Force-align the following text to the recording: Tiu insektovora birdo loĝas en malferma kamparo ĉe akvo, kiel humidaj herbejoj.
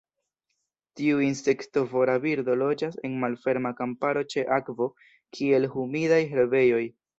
Tiu 0.99 1.19
insektovora 1.25 2.15
birdo 2.23 2.55
loĝas 2.63 2.97
en 3.11 3.19
malferma 3.25 3.73
kamparo 3.83 4.25
ĉe 4.35 4.47
akvo, 4.59 4.91
kiel 5.39 5.71
humidaj 5.77 6.23
herbejoj. 6.35 6.85